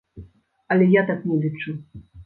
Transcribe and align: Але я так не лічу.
Але 0.71 0.89
я 0.95 1.05
так 1.13 1.23
не 1.33 1.39
лічу. 1.47 1.79